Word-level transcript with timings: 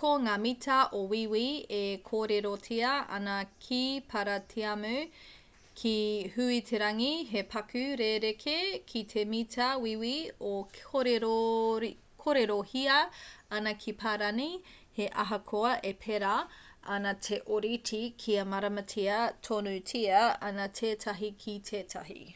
ko 0.00 0.08
ngā 0.24 0.32
mita 0.46 0.74
o 0.96 0.98
wīwi 1.10 1.44
e 1.76 2.00
kōrerotia 2.08 2.88
ana 3.18 3.36
ki 3.66 3.78
paratiamu 4.14 4.90
ki 5.82 5.92
huiterangi 6.34 7.08
he 7.30 7.42
paku 7.54 7.84
rerekē 8.00 8.58
ki 8.90 9.02
te 9.12 9.22
mita 9.30 9.68
wīwi 9.84 10.10
e 10.50 10.52
kōrerohia 12.28 12.98
ana 13.60 13.72
ki 13.86 13.94
parani 14.04 14.48
he 15.00 15.06
ahakoa 15.24 15.72
e 15.92 15.92
pērā 16.04 16.34
ana 16.98 17.14
te 17.28 17.38
ōrite 17.60 18.02
kia 18.24 18.44
māramatia 18.56 19.22
tonutia 19.50 20.20
ana 20.50 20.68
tētahi 20.82 21.32
ki 21.46 21.56
tētahi 21.72 22.28